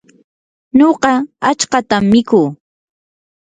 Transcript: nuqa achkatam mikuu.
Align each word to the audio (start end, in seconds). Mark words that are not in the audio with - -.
nuqa 0.77 1.11
achkatam 1.49 2.03
mikuu. 2.11 2.47